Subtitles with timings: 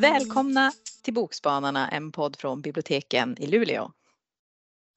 [0.00, 0.72] Välkomna
[1.02, 3.92] till Bokspanarna, en podd från biblioteken i Luleå.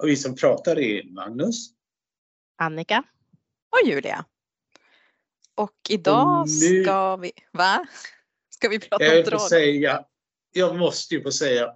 [0.04, 1.70] Och vi som pratar är Magnus,
[2.57, 3.04] Annika.
[3.70, 4.25] Och Julia.
[5.55, 7.86] Och idag Och nu- ska vi, va?
[8.50, 9.39] Ska vi prata om jag får troll?
[9.50, 10.05] säga,
[10.54, 11.73] jag måste ju få säga,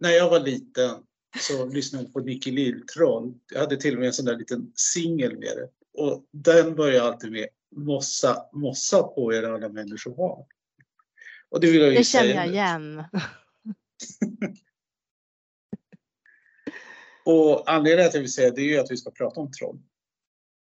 [0.00, 1.02] när jag var liten
[1.40, 3.34] så lyssnade jag på Nicky Lill-Troll.
[3.52, 5.68] Jag hade till och med en sån där liten singel med det.
[6.02, 10.46] Och den börjar alltid med Mossa, mossa på er alla människor har.
[11.48, 13.04] Och det vill jag ju Det känner jag igen.
[17.24, 19.78] Och anledningen att jag vill säga det är ju att vi ska prata om troll.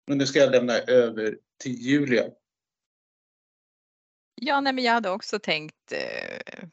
[0.06, 2.30] Men nu ska jag lämna över till Julia.
[4.34, 6.64] Ja, nej, men jag hade också tänkt, eh,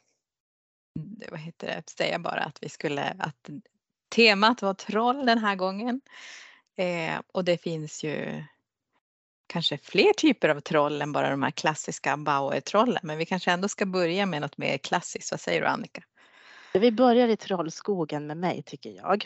[1.31, 3.49] vad heter det, säga bara att vi skulle, att
[4.09, 6.01] temat var troll den här gången.
[6.77, 8.43] Eh, och det finns ju
[9.47, 12.99] kanske fler typer av troll än bara de här klassiska Bauer-trollen.
[13.03, 15.31] Men vi kanske ändå ska börja med något mer klassiskt.
[15.31, 16.03] Vad säger du Annika?
[16.73, 19.25] Vi börjar i Trollskogen med mig tycker jag.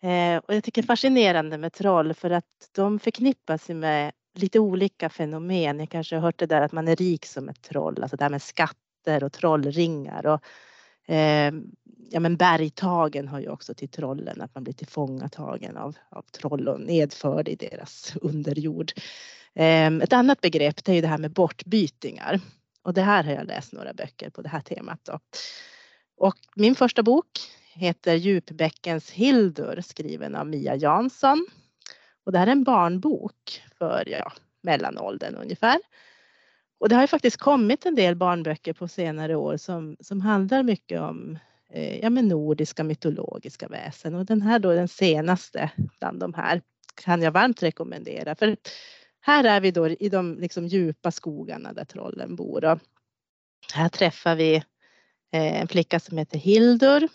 [0.00, 4.12] Eh, och jag tycker det är fascinerande med troll för att de förknippas ju med
[4.34, 5.76] lite olika fenomen.
[5.76, 8.24] Ni kanske har hört det där att man är rik som ett troll, alltså det
[8.24, 10.26] här med skatter och trollringar.
[10.26, 10.40] Och,
[11.08, 11.52] eh,
[12.10, 16.68] ja men bergtagen har ju också till trollen att man blir tillfångatagen av, av troll
[16.68, 18.92] och nedförd i deras underjord.
[19.54, 22.40] Eh, ett annat begrepp det är ju det här med bortbytingar.
[22.82, 25.00] Och det här har jag läst några böcker på det här temat.
[25.04, 25.18] Då.
[26.16, 27.26] Och min första bok
[27.72, 31.46] heter Djupbäckens Hildur skriven av Mia Jansson.
[32.24, 35.78] Och det här är en barnbok för ja, mellanåldern ungefär.
[36.78, 40.62] Och det har ju faktiskt kommit en del barnböcker på senare år som, som handlar
[40.62, 41.38] mycket om
[41.70, 44.14] eh, ja, men nordiska mytologiska väsen.
[44.14, 46.62] Och den här då, den senaste bland de här,
[46.94, 48.34] kan jag varmt rekommendera.
[48.34, 48.56] För
[49.20, 52.64] här är vi då i de liksom djupa skogarna där trollen bor.
[52.64, 52.78] Och
[53.74, 54.54] här träffar vi
[55.32, 57.08] eh, en flicka som heter Hildur.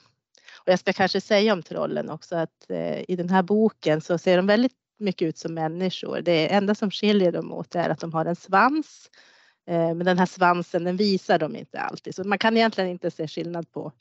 [0.65, 4.17] Och jag ska kanske säga om trollen också att eh, i den här boken så
[4.17, 6.21] ser de väldigt mycket ut som människor.
[6.21, 9.09] Det enda som skiljer dem åt är att de har en svans.
[9.67, 12.15] Eh, men den här svansen den visar de inte alltid.
[12.15, 13.91] Så man kan egentligen inte se skillnad på,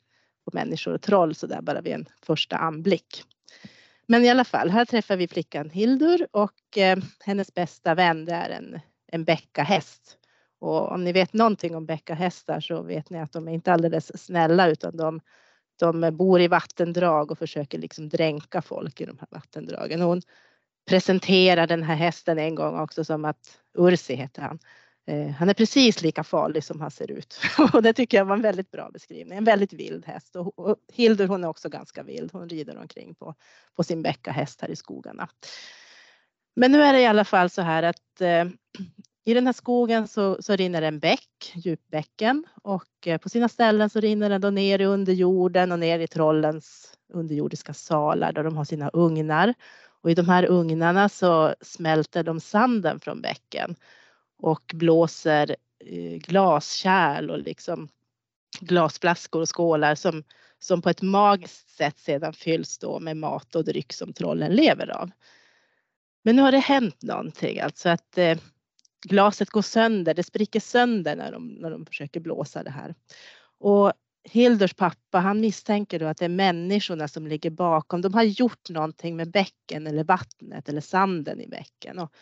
[0.45, 3.23] på människor och troll så där bara vid en första anblick.
[4.07, 8.33] Men i alla fall, här träffar vi flickan Hildur och eh, hennes bästa vän det
[8.33, 10.17] är en, en bäckahäst.
[10.59, 14.23] Och om ni vet någonting om bäckahästar så vet ni att de är inte alldeles
[14.25, 15.19] snälla utan de,
[15.79, 20.01] de bor i vattendrag och försöker liksom dränka folk i de här vattendragen.
[20.01, 20.21] Och hon
[20.89, 24.59] presenterar den här hästen en gång också som att Ursi heter han.
[25.05, 27.39] Eh, han är precis lika farlig som han ser ut
[27.73, 29.37] och det tycker jag var en väldigt bra beskrivning.
[29.37, 32.29] En väldigt vild häst och, och Hildur hon är också ganska vild.
[32.33, 33.35] Hon rider omkring på,
[33.75, 35.29] på sin bäckahäst här i skogarna.
[36.55, 38.45] Men nu är det i alla fall så här att eh,
[39.25, 43.89] i den här skogen så, så rinner en bäck, djupbäcken och eh, på sina ställen
[43.89, 48.57] så rinner den då ner i underjorden och ner i trollens underjordiska salar där de
[48.57, 49.53] har sina ugnar.
[50.01, 53.75] Och i de här ugnarna så smälter de sanden från bäcken
[54.43, 55.55] och blåser
[55.85, 57.89] eh, glaskärl och liksom
[58.59, 60.23] glasflaskor och skålar som,
[60.59, 64.97] som på ett magiskt sätt sedan fylls då med mat och dryck som trollen lever
[65.01, 65.11] av.
[66.23, 68.37] Men nu har det hänt någonting, alltså att eh,
[69.05, 72.95] glaset går sönder, det spricker sönder när de, när de försöker blåsa det här.
[73.59, 73.93] Och
[74.23, 78.01] Hildurs pappa han misstänker då att det är människorna som ligger bakom.
[78.01, 81.99] De har gjort någonting med bäcken eller vattnet eller sanden i bäcken.
[81.99, 82.13] Och,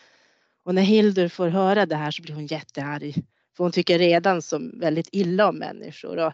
[0.64, 3.14] och när Hildur får höra det här så blir hon jättearg.
[3.56, 6.18] För hon tycker redan som väldigt illa om människor.
[6.18, 6.32] Och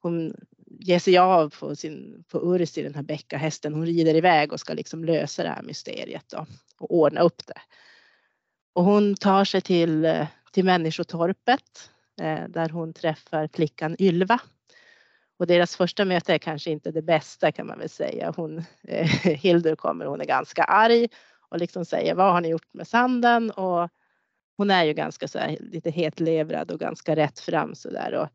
[0.00, 0.34] hon
[0.66, 3.74] ger sig av på, sin, på Ursi, den här bäckahästen.
[3.74, 6.46] Hon rider iväg och ska liksom lösa det här mysteriet då,
[6.78, 7.60] och ordna upp det.
[8.72, 11.90] Och hon tar sig till, till människotorpet
[12.20, 14.40] eh, där hon träffar flickan Ylva.
[15.38, 18.32] Och deras första möte är kanske inte det bästa kan man väl säga.
[18.36, 21.08] Hon, eh, Hildur kommer, hon är ganska arg
[21.48, 23.50] och liksom säger vad har ni gjort med sanden?
[23.50, 23.88] Och
[24.56, 28.14] hon är ju ganska så här, lite hetlevrad och ganska rätt fram så där.
[28.14, 28.28] Och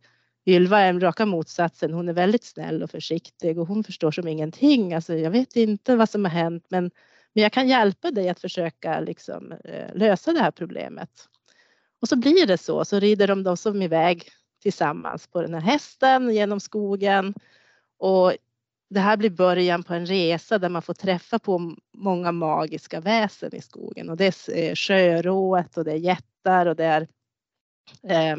[0.45, 1.93] Ylva är raka motsatsen.
[1.93, 4.93] Hon är väldigt snäll och försiktig och hon förstår som ingenting.
[4.93, 6.91] Alltså, jag vet inte vad som har hänt men,
[7.33, 11.09] men jag kan hjälpa dig att försöka liksom, eh, lösa det här problemet.
[12.01, 14.29] Och så blir det så, så rider de då som iväg
[14.61, 17.33] tillsammans på den här hästen genom skogen.
[17.97, 18.33] Och
[18.93, 23.55] det här blir början på en resa där man får träffa på många magiska väsen
[23.55, 24.09] i skogen.
[24.09, 27.07] Och det är eh, sjörået och det är jättar och det är
[28.07, 28.37] eh,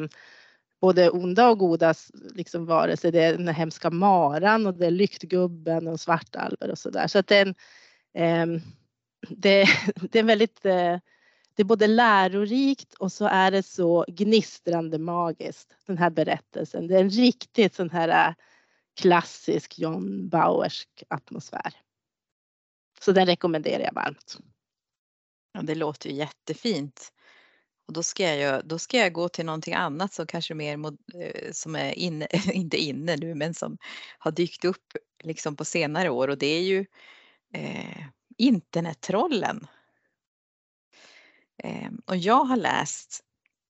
[0.80, 1.94] både onda och goda
[2.34, 3.12] liksom varelser.
[3.12, 7.06] Det är den hemska maran och det är lyktgubben och svartalver och så där.
[7.06, 7.54] Så att det är
[8.12, 8.62] en, eh,
[9.28, 9.66] det,
[10.10, 10.98] det är väldigt eh,
[11.56, 16.86] det är både lärorikt och så är det så gnistrande magiskt, den här berättelsen.
[16.86, 18.34] Det är en riktigt sån här äh,
[19.00, 21.74] klassisk John Bauersk atmosfär.
[23.00, 24.38] Så den rekommenderar jag varmt.
[25.52, 27.12] Ja, det låter ju jättefint.
[27.86, 30.98] Och då ska jag, då ska jag gå till någonting annat som kanske mer mod,
[31.14, 33.78] eh, som är inne, inte inne nu, men som
[34.18, 34.92] har dykt upp
[35.22, 36.86] liksom på senare år och det är ju
[37.52, 38.04] eh,
[38.36, 39.66] internettrollen.
[41.62, 43.20] Eh, och jag har läst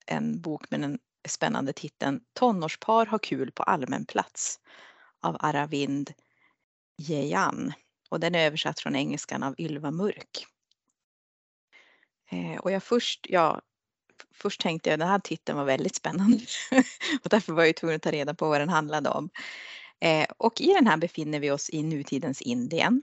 [0.07, 0.99] en bok med den
[1.29, 4.61] spännande titeln Tonårspar har kul på allmän plats
[5.25, 6.13] av Aravind
[6.99, 7.73] Jejan
[8.11, 10.47] och den är översatt från engelskan av Ylva Mörk.
[12.31, 13.61] Eh, och jag först, ja,
[14.35, 16.39] först tänkte jag den här titeln var väldigt spännande
[17.23, 19.31] och därför var jag tvungen att ta reda på vad den handlade om.
[20.01, 23.03] Eh, och i den här befinner vi oss i nutidens Indien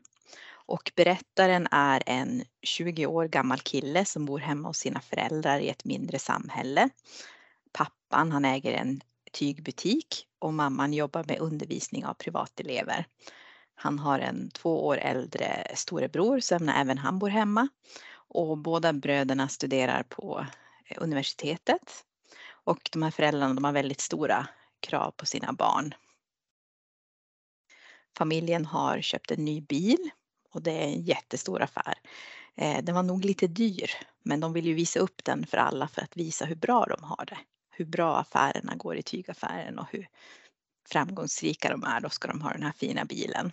[0.72, 5.70] och berättaren är en 20 år gammal kille som bor hemma hos sina föräldrar i
[5.70, 6.90] ett mindre samhälle.
[7.74, 9.02] Pappan han äger en
[9.32, 13.06] tygbutik och mamman jobbar med undervisning av privatelever.
[13.76, 17.68] Han har en två år äldre storebror som även han bor hemma.
[18.14, 20.46] Och båda bröderna studerar på
[20.86, 22.06] eh, universitetet.
[22.64, 24.48] Och de här föräldrarna de har väldigt stora
[24.80, 25.94] krav på sina barn.
[28.18, 30.10] Familjen har köpt en ny bil
[30.52, 31.94] och det är en jättestor affär.
[32.56, 33.92] Eh, den var nog lite dyr,
[34.24, 37.04] men de vill ju visa upp den för alla för att visa hur bra de
[37.04, 37.38] har det.
[37.82, 40.08] Hur bra affärerna går i tygaffären och hur
[40.90, 42.02] framgångsrika de är.
[42.02, 43.52] Då ska de ha den här fina bilen.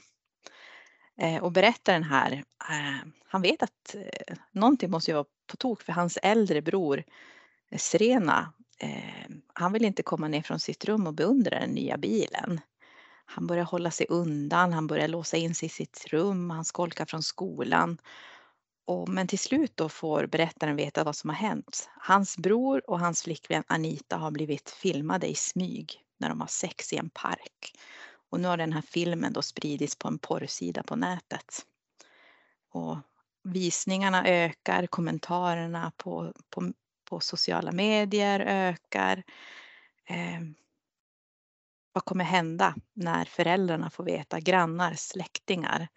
[1.19, 2.33] Eh, och berättaren här,
[2.71, 7.05] eh, han vet att eh, någonting måste ju vara på tok för hans äldre bror
[7.71, 11.97] eh, Serena, eh, han vill inte komma ner från sitt rum och beundra den nya
[11.97, 12.61] bilen.
[13.25, 17.07] Han börjar hålla sig undan, han börjar låsa in sig i sitt rum, han skolkar
[17.07, 17.99] från skolan.
[18.89, 21.91] Och, men till slut då får berättaren veta vad som har hänt.
[21.97, 26.93] Hans bror och hans flickvän Anita har blivit filmade i smyg när de har sex
[26.93, 27.79] i en park.
[28.31, 31.67] Och nu har den här filmen då spridits på en porrsida på nätet.
[32.71, 32.99] Och
[33.43, 36.73] visningarna ökar, kommentarerna på, på,
[37.05, 39.23] på sociala medier ökar.
[40.07, 40.41] Eh,
[41.93, 45.89] vad kommer hända när föräldrarna får veta, grannar, släktingar.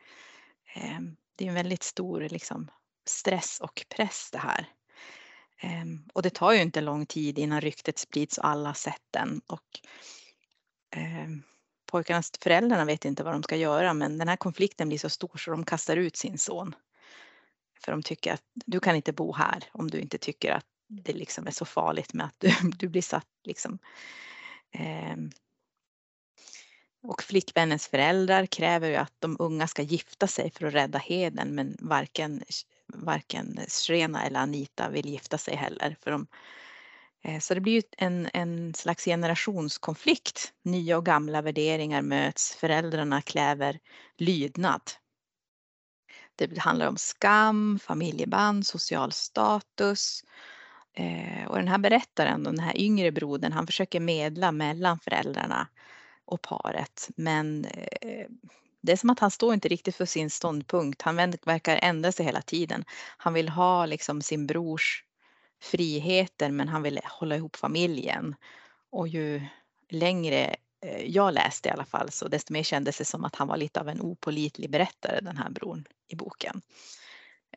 [0.75, 0.99] Eh,
[1.35, 2.71] det är en väldigt stor liksom,
[3.11, 4.67] stress och press det här.
[5.59, 9.41] Ehm, och det tar ju inte lång tid innan ryktet sprids och alla sett den.
[9.47, 9.79] Och,
[10.95, 11.29] eh,
[11.85, 15.37] pojkarnas föräldrar vet inte vad de ska göra men den här konflikten blir så stor
[15.37, 16.75] så de kastar ut sin son.
[17.85, 21.13] För de tycker att du kan inte bo här om du inte tycker att det
[21.13, 23.79] liksom är så farligt med att du, du blir satt liksom,
[24.71, 25.15] eh,
[27.03, 31.55] och flickvännens föräldrar kräver ju att de unga ska gifta sig för att rädda heden
[31.55, 32.43] men varken,
[32.95, 35.95] varken Srena eller Anita vill gifta sig heller.
[36.01, 36.27] För de,
[37.23, 40.53] eh, så det blir ju en, en slags generationskonflikt.
[40.63, 43.79] Nya och gamla värderingar möts, föräldrarna kräver
[44.17, 44.81] lydnad.
[46.35, 50.23] Det handlar om skam, familjeband, social status.
[50.93, 55.67] Eh, och den här berättaren, den här yngre brodern, han försöker medla mellan föräldrarna
[56.25, 57.09] och paret.
[57.15, 58.27] Men eh,
[58.81, 61.01] det är som att han står inte riktigt för sin ståndpunkt.
[61.01, 62.85] Han verkar ändra sig hela tiden.
[63.17, 65.03] Han vill ha liksom sin brors
[65.61, 68.35] friheter men han vill hålla ihop familjen.
[68.89, 69.41] Och ju
[69.89, 73.47] längre eh, jag läste i alla fall så desto mer kändes det som att han
[73.47, 76.61] var lite av en opolitlig berättare den här bron i boken.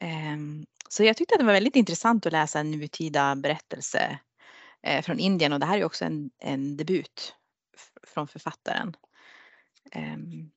[0.01, 4.19] Ehm, så jag tyckte att det var väldigt intressant att läsa en nutida berättelse
[4.83, 7.35] eh, från Indien och det här är också en, en debut
[8.03, 8.97] från författaren.
[9.93, 10.51] Ehm,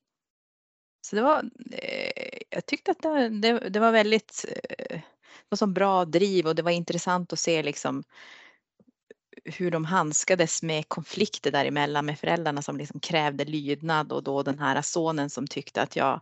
[1.09, 5.55] så det var, eh, jag tyckte att det, det, det var väldigt, eh, det var
[5.55, 8.03] så bra driv och det var intressant att se liksom
[9.45, 14.59] hur de handskades med konflikter däremellan med föräldrarna som liksom krävde lydnad och då den
[14.59, 16.21] här sonen som tyckte att jag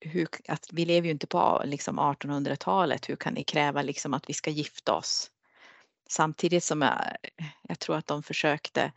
[0.00, 4.28] hur, att vi lever ju inte på liksom 1800-talet, hur kan ni kräva liksom att
[4.28, 5.30] vi ska gifta oss?
[6.08, 7.16] Samtidigt som jag,
[7.68, 8.92] jag tror att de försökte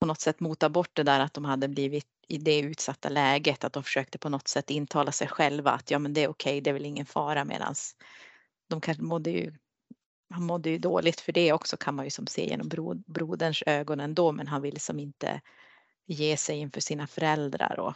[0.00, 3.64] på något sätt mota bort det där att de hade blivit i det utsatta läget,
[3.64, 6.50] att de försökte på något sätt intala sig själva att ja men det är okej,
[6.50, 7.96] okay, det är väl ingen fara medans
[8.68, 9.52] de kanske mådde ju,
[10.30, 13.62] han mådde ju dåligt för det också kan man ju som se genom bro, broderns
[13.66, 15.40] ögon ändå men han ville som inte
[16.06, 17.94] ge sig inför sina föräldrar och,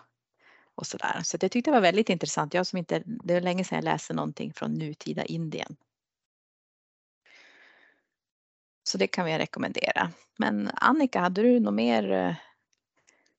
[0.74, 1.20] och sådär.
[1.24, 2.54] Så jag tyckte det var väldigt intressant.
[2.54, 5.76] Jag som inte, det var länge sedan jag läste någonting från nutida Indien.
[8.84, 10.10] så det kan vi rekommendera.
[10.38, 12.12] Men Annika, hade du något mer?
[12.12, 12.34] Eh,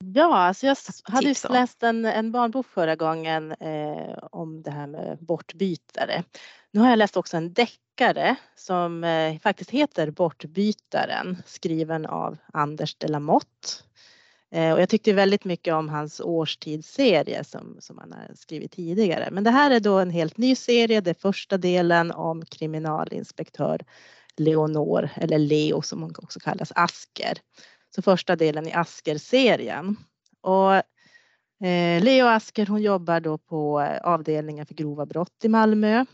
[0.04, 1.54] Ja, alltså jag s- hade just om?
[1.54, 6.24] läst en, en barnbok förra gången eh, om det här med bortbytare.
[6.72, 12.96] Nu har jag läst också en deckare som eh, faktiskt heter Bortbytaren skriven av Anders
[12.96, 13.68] de la Motte.
[14.52, 19.30] Eh, och jag tyckte väldigt mycket om hans årstidsserie som, som han har skrivit tidigare.
[19.32, 23.82] Men det här är då en helt ny serie, det är första delen om kriminalinspektör
[24.38, 27.38] Leonor, eller Leo som hon också kallas, Asker.
[27.96, 29.96] Så första delen i Asker-serien.
[30.42, 30.74] Och
[31.68, 36.06] eh, Leo Asker hon jobbar då på eh, avdelningen för grova brott i Malmö.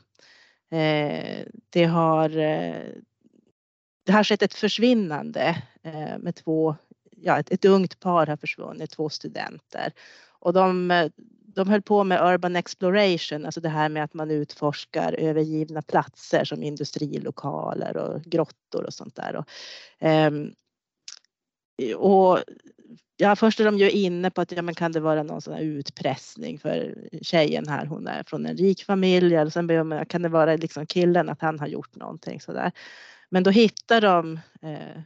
[0.71, 2.83] Eh, det har eh,
[4.03, 6.75] det har skett ett försvinnande eh, med två,
[7.17, 9.93] ja ett, ett ungt par har försvunnit, två studenter.
[10.39, 11.09] Och de,
[11.55, 16.45] de höll på med urban exploration, alltså det här med att man utforskar övergivna platser
[16.45, 19.35] som industrilokaler och grottor och sånt där.
[19.35, 19.45] Och,
[19.99, 20.53] ehm,
[21.97, 22.39] och
[23.17, 25.53] ja, först är de ju inne på att ja, men kan det vara någon sån
[25.53, 29.35] här utpressning för tjejen här, hon är från en rik familj.
[29.35, 32.71] Eller sen börjar man, kan det vara liksom killen att han har gjort någonting sådär.
[33.29, 34.97] Men då hittar de eh,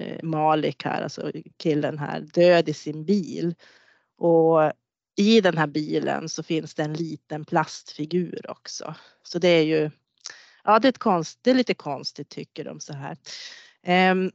[0.00, 3.54] eh, Malik här, alltså killen här, död i sin bil.
[4.18, 4.72] Och
[5.16, 8.94] i den här bilen så finns det en liten plastfigur också.
[9.22, 9.90] Så det är ju,
[10.64, 13.16] ja det är, ett konst, det är lite konstigt tycker de så här.
[13.82, 14.30] Ehm,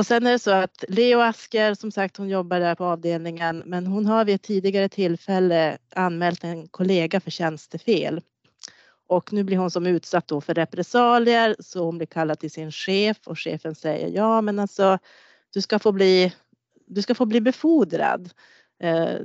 [0.00, 3.62] och sen är det så att Leo Asker, som sagt hon jobbar där på avdelningen,
[3.66, 8.20] men hon har vid ett tidigare tillfälle anmält en kollega för tjänstefel.
[9.06, 12.72] Och nu blir hon som utsatt då för repressalier så hon blir kallad till sin
[12.72, 14.98] chef och chefen säger ja men alltså
[15.54, 16.32] du ska få bli,
[16.86, 18.30] du ska få bli befordrad.
[18.82, 19.16] Eh,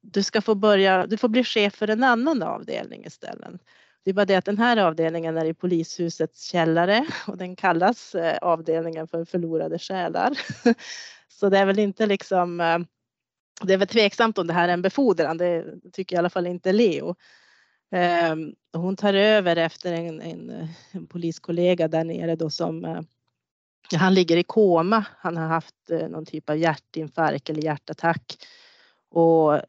[0.00, 3.60] du ska få börja, du får bli chef för en annan avdelning istället.
[4.04, 8.14] Det är bara det att den här avdelningen är i polishusets källare och den kallas
[8.14, 10.38] eh, avdelningen för förlorade själar.
[11.28, 12.78] Så det är väl inte liksom, eh,
[13.62, 16.46] det är väl tveksamt om det här är en befordran, det tycker i alla fall
[16.46, 17.14] inte Leo.
[17.90, 23.04] Ehm, hon tar över efter en, en, eh, en poliskollega där nere då som
[23.94, 25.04] han ligger i koma.
[25.18, 25.74] Han har haft
[26.10, 28.36] någon typ av hjärtinfarkt eller hjärtattack.
[29.10, 29.60] Och, och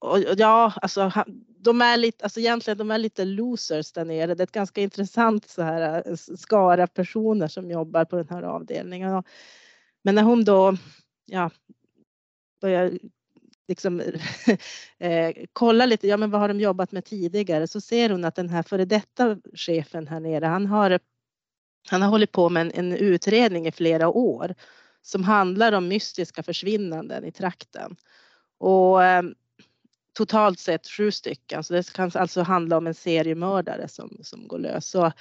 [0.00, 4.34] och ja, alltså han- de är lite, alltså egentligen de är lite losers där nere.
[4.34, 8.42] Det är ett ganska intressant så här eh, skara personer som jobbar på den här
[8.42, 9.22] avdelningen.
[10.02, 10.76] Men när hon då,
[11.26, 11.50] ja,
[12.60, 12.98] börjar
[13.68, 14.00] liksom
[14.98, 17.66] eh, kolla lite, ja men vad har de jobbat med tidigare?
[17.66, 20.98] Så ser hon att den här före detta chefen här nere, han har,
[21.90, 24.54] han har hållit på med en, en utredning i flera år
[25.02, 27.96] som handlar om mystiska försvinnanden i trakten.
[28.58, 29.22] Och eh,
[30.12, 34.58] totalt sett sju stycken, så det kan alltså handla om en seriemördare som, som går
[34.58, 34.86] lös.
[34.90, 35.12] Så,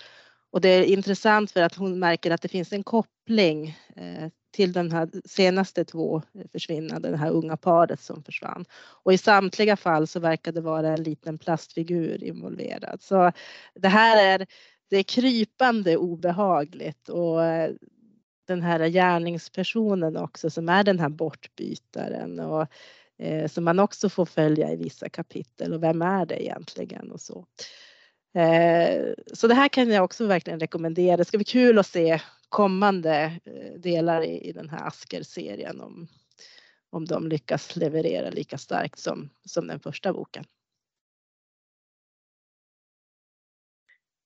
[0.52, 4.74] och det är intressant för att hon märker att det finns en koppling eh, till
[4.74, 8.66] den här senaste två eh, försvinnanden, det här unga paret som försvann.
[9.04, 13.02] Och i samtliga fall så verkar det vara en liten plastfigur involverad.
[13.02, 13.32] Så
[13.76, 14.48] det här är,
[14.90, 17.72] det är krypande obehagligt och eh,
[18.48, 22.68] den här gärningspersonen också som är den här bortbytaren och
[23.20, 27.22] eh, som man också får följa i vissa kapitel och vem är det egentligen och
[27.22, 27.46] så.
[28.36, 31.18] Eh, så det här kan jag också verkligen rekommendera.
[31.18, 36.08] Det ska bli kul att se kommande eh, delar i, i den här Asker-serien om,
[36.90, 40.46] om de lyckas leverera lika starkt som, som den första boken.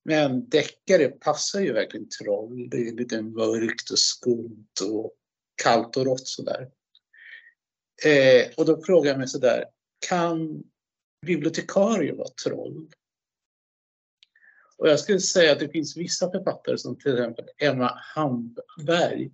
[0.04, 2.70] Men deckare passar ju verkligen troll.
[2.70, 5.12] Det är lite mörkt och skumt och
[5.62, 6.70] kallt och rått sådär.
[8.04, 9.64] Eh, och då frågar jag mig sådär,
[10.08, 10.62] kan
[11.26, 12.90] bibliotekarier vara troll?
[14.76, 19.30] Och jag skulle säga att det finns vissa författare som till exempel Emma Hamberg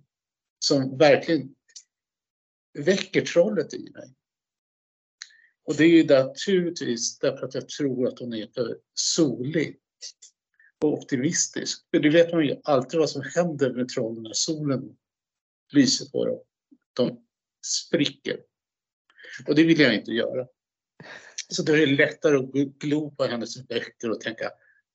[0.59, 1.55] som verkligen
[2.73, 4.15] väcker trollet i mig.
[5.63, 9.79] Och det är ju naturligtvis därför att jag tror att hon är för solig
[10.81, 11.87] och optimistisk.
[11.91, 14.97] För det vet man ju alltid vad som händer med trollen när solen
[15.73, 16.39] lyser på dem.
[16.93, 17.25] De
[17.65, 18.39] spricker.
[19.47, 20.47] Och det vill jag inte göra.
[21.47, 24.51] Så då är det lättare att glo på hennes böcker och tänka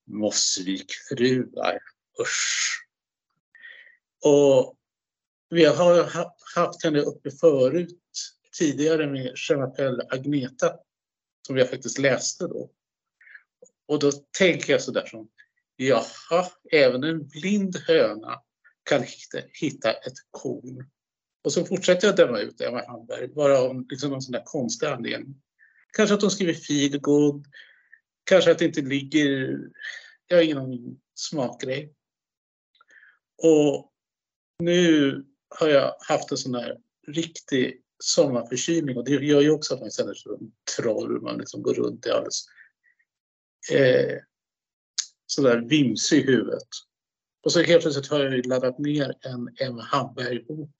[0.06, 1.78] Mossvikfruar,
[2.20, 2.86] usch.
[4.24, 4.76] Och
[5.48, 6.24] vi har
[6.56, 7.98] haft henne uppe förut
[8.58, 9.72] tidigare med Jean
[10.10, 10.76] Agneta
[11.46, 12.70] som jag faktiskt läste då.
[13.88, 15.28] Och då tänker jag sådär som
[15.76, 18.42] Jaha, även en blind höna
[18.82, 20.90] kan hitta, hitta ett korn.
[21.46, 24.86] Och så fortsätter jag döma ut Emma Hamberg, bara om liksom någon sån där konstig
[24.86, 25.42] anledning.
[25.92, 27.46] Kanske att hon skriver feelgood,
[28.24, 29.58] kanske att det inte ligger,
[30.26, 31.92] jag har ingen smakgrej.
[33.42, 33.92] Och
[34.58, 39.80] nu har jag haft en sån här riktig sommarförkylning och det gör ju också att
[39.80, 41.22] man känner sig som troll.
[41.22, 42.44] Man liksom går runt i alldeles
[43.72, 44.18] eh,
[45.26, 46.68] sådär vimsig i huvudet.
[47.44, 50.74] Och så helt plötsligt har jag laddat ner en Emma Hamberg-bok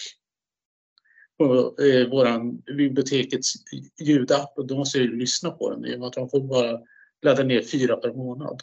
[1.39, 3.55] på eh, våran bibliotekets
[4.01, 6.41] ljudapp och då måste jag ju lyssna på den i och med att man får
[6.41, 6.81] bara
[7.23, 8.63] ladda ner fyra per månad.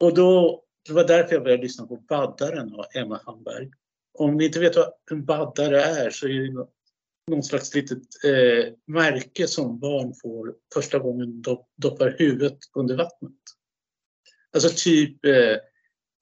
[0.00, 3.70] Och då, det var därför jag började lyssna på Baddaren av Emma Hamberg.
[4.18, 6.66] Om ni inte vet vad en baddare är så är det
[7.30, 13.32] någon slags litet eh, märke som barn får första gången de doppar huvudet under vattnet.
[14.52, 15.56] Alltså typ eh,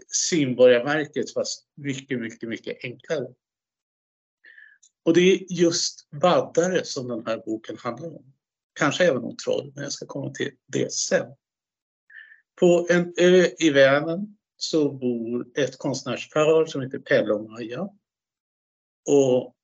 [0.09, 3.27] simborgarmärket fast mycket, mycket, mycket enklare.
[5.05, 8.33] Och det är just baddare som den här boken handlar om.
[8.73, 11.27] Kanske även om troll, men jag ska komma till det sen.
[12.61, 17.89] På en ö i Vänern så bor ett konstnärspar som heter Pelle och Maja.
[19.09, 19.55] Och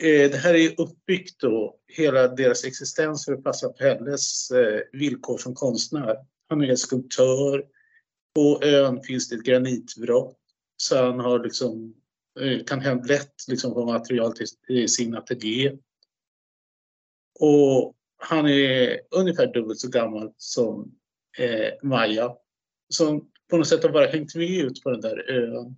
[0.00, 5.38] eh, det här är uppbyggt då, hela deras existens för att passa Pelles eh, villkor
[5.38, 6.16] som konstnär.
[6.48, 7.64] Han är skulptör.
[8.34, 10.36] På ön finns det ett granitvrak
[10.76, 11.94] Så han har liksom,
[12.40, 14.32] Eh, kan kan lätt liksom få material
[14.66, 15.76] till sin ateljé.
[17.40, 20.98] Och han är ungefär dubbelt så gammal som
[21.38, 22.36] eh, Maja.
[22.88, 25.76] Som på något sätt har bara hängt med ut på den där ön.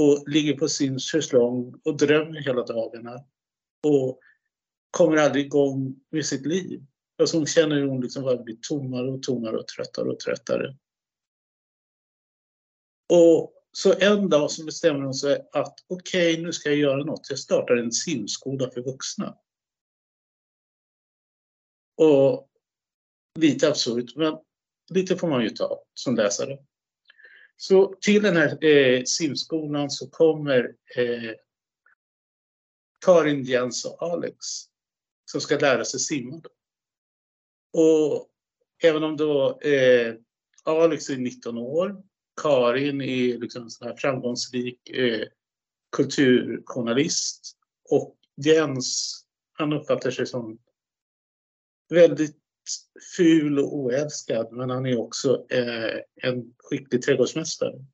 [0.00, 3.24] Och ligger på sin schäslong och drömmer hela dagarna.
[3.82, 4.20] Och
[4.90, 6.82] kommer aldrig igång med sitt liv.
[7.18, 10.76] Alltså hon känner hur hon liksom bara blir tommare och tommare och tröttare och tröttare.
[13.12, 17.04] Och så en dag så bestämmer hon sig att okej, okay, nu ska jag göra
[17.04, 17.30] något.
[17.30, 19.38] Jag startar en simskola för vuxna.
[21.96, 22.50] Och
[23.38, 24.38] lite absurt, men
[24.90, 26.58] lite får man ju ta som läsare.
[27.56, 31.34] Så till den här eh, simskolan så kommer eh,
[33.00, 34.36] Karin, Jens och Alex
[35.24, 36.42] som ska lära sig simma.
[37.72, 38.30] Och
[38.82, 40.14] även om då eh,
[40.64, 42.02] Alex är 19 år,
[42.42, 45.28] Karin är liksom en sån här framgångsrik eh,
[45.96, 47.56] kulturjournalist
[47.90, 49.20] och Jens,
[49.52, 50.58] han uppfattar sig som
[51.88, 52.36] väldigt
[53.16, 57.84] ful och oälskad men han är också eh, en skicklig trädgårdsmästare.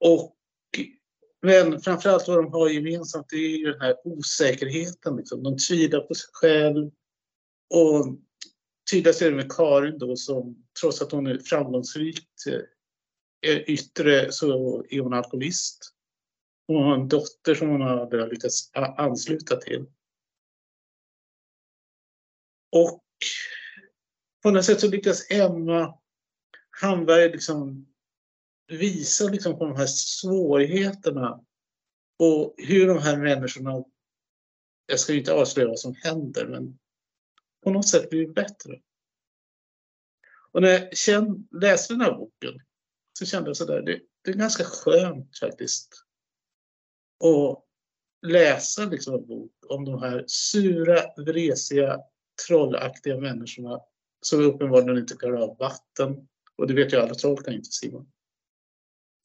[0.00, 0.36] Och,
[1.42, 5.16] men framförallt vad de har gemensamt det är ju den här osäkerheten.
[5.16, 5.42] Liksom.
[5.42, 6.90] De tvivlar på sig själv.
[7.70, 8.06] Och
[8.90, 12.46] tydligast är det med Karin då som trots att hon är framgångsrikt
[13.46, 15.94] eh, yttre så är hon alkoholist.
[16.66, 19.86] Hon har en dotter som hon har lyckats ansluta till.
[22.72, 23.04] Och
[24.42, 25.98] på något sätt så lyckas Emma
[26.80, 27.86] Hamberg liksom
[28.66, 31.44] visa liksom på de här svårigheterna
[32.18, 33.84] och hur de här människorna,
[34.86, 36.78] jag ska inte avslöja vad som händer, men
[37.62, 38.80] på något sätt blir bättre.
[40.52, 42.60] Och när jag känd, läste den här boken
[43.18, 46.04] så kände jag sådär, det, det är ganska skönt faktiskt
[47.24, 47.64] att
[48.26, 52.00] läsa liksom en bok om de här sura, vresiga
[52.46, 53.80] trollaktiga människorna
[54.20, 56.28] som uppenbarligen inte klarar av vatten.
[56.56, 58.06] Och det vet ju alla troll kan inte simma.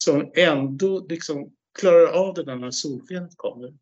[0.04, 3.78] Som ändå liksom klarar av det när solskenet kommer.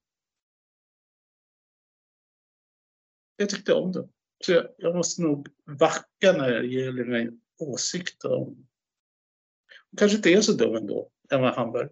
[3.36, 4.08] Jag tyckte om det.
[4.44, 8.66] Så jag, jag måste nog backa när det gäller min åsikt om...
[9.96, 11.88] kanske inte är så dum ändå, Emma Hamberg.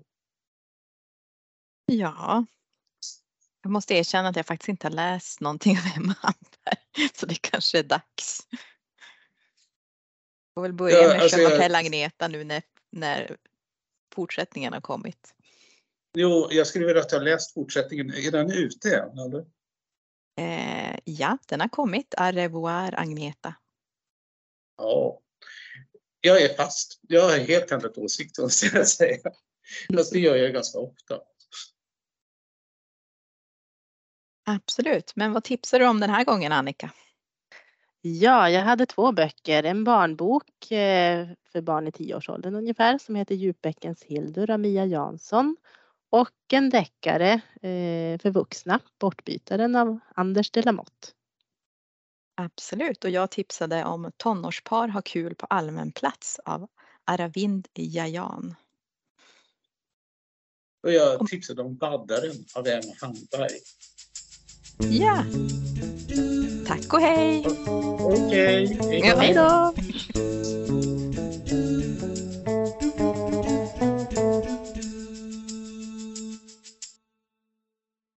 [1.87, 2.47] Ja.
[3.63, 7.11] Jag måste erkänna att jag faktiskt inte har läst någonting av Emma Hamberg.
[7.15, 8.47] Så det kanske är dags.
[8.51, 8.61] Jag
[10.55, 13.37] får väl börja ja, med alltså Chantal Agneta nu när, när
[14.15, 15.35] fortsättningen har kommit.
[16.15, 18.11] Jo, jag skulle vilja att jag läst fortsättningen.
[18.11, 19.47] Är den ute än eller?
[20.37, 22.15] Eh, ja, den har kommit.
[22.19, 23.55] Au revoir Agneta.
[24.77, 25.21] Ja,
[26.21, 27.01] jag är fast.
[27.03, 29.31] Jag har helt ändrat åsikt måste jag säga.
[29.97, 31.21] Fast det gör jag ganska ofta.
[34.47, 36.91] Absolut, men vad tipsar du om den här gången Annika?
[38.01, 39.63] Ja, jag hade två böcker.
[39.63, 45.57] En barnbok eh, för barn i tioårsåldern ungefär som heter Djupbäckens Hildur av Mia Jansson
[46.15, 51.09] och en deckare eh, för vuxna, Bortbytaren av Anders de Lamotte.
[52.35, 56.67] Absolut, och jag tipsade om Tonårspar har kul på allmän plats av
[57.05, 58.55] Aravind Jajan.
[60.83, 63.59] Och jag tipsade om Baddaren av Emma Handberg.
[64.79, 65.25] Ja.
[66.67, 67.47] Tack och hej.
[68.01, 68.79] Okej.
[68.81, 69.01] Okay.
[69.03, 69.75] Hej då.